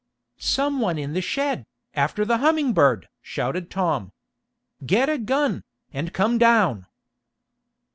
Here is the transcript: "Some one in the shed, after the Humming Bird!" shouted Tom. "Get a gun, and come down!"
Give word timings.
"Some 0.39 0.79
one 0.79 0.97
in 0.97 1.13
the 1.13 1.21
shed, 1.21 1.63
after 1.93 2.25
the 2.25 2.39
Humming 2.39 2.73
Bird!" 2.73 3.07
shouted 3.21 3.69
Tom. 3.69 4.11
"Get 4.83 5.09
a 5.09 5.19
gun, 5.19 5.63
and 5.93 6.11
come 6.11 6.39
down!" 6.39 6.87